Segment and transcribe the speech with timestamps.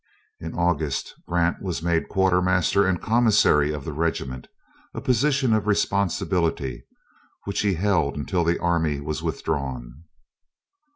[0.39, 4.47] In August, Grant was made quartermaster and commissary of the regiment
[4.95, 6.87] a position of responsibility
[7.45, 10.05] which he held until the army was withdrawn.